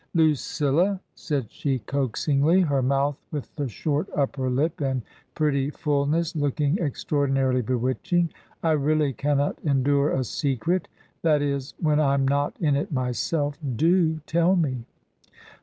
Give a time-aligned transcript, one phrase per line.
[0.15, 5.03] "Lucilla," said she, coaxingly, her mouth with the short upper lip and
[5.35, 8.31] pretty fulness looking extraordi narily bewitching,"
[8.63, 10.87] I really cannot endure a secret—
[11.21, 14.85] that is, when I'm not in it myself Do tell me."